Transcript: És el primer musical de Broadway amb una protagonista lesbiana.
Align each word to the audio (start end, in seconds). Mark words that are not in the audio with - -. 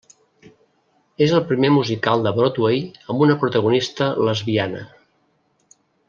És 1.25 1.33
el 1.39 1.43
primer 1.51 1.69
musical 1.75 2.25
de 2.27 2.31
Broadway 2.39 2.81
amb 3.15 3.23
una 3.29 3.35
protagonista 3.45 4.07
lesbiana. 4.29 4.81